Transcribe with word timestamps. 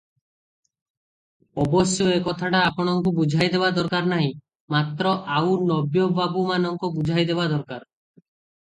ଅବଶ୍ୟ 1.65 2.07
ଏ 2.13 2.15
କଥାଟା 2.29 2.63
ଆପଣଙ୍କୁ 2.71 3.13
ବୁଝାଇଦେବା 3.21 3.71
ଦରକାର 3.77 4.11
ନାହିଁ; 4.15 4.33
ମାତ୍ର 4.77 5.15
ଆଉ 5.39 5.55
ନବ୍ୟ 5.71 6.11
ବାବୁମାନଙ୍କୁ 6.21 6.95
ବୁଝାଇଦେବା 7.01 7.51
ଦରକାର। 7.57 7.89